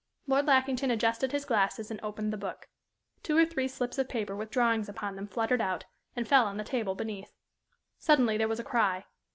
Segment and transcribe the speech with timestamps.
[0.25, 2.67] Lord Lackington adjusted his glasses and opened the book.
[3.21, 5.85] Two or three slips of paper with drawings upon them fluttered out
[6.15, 7.35] and fell on the table beneath.
[7.99, 9.05] Suddenly there was a cry.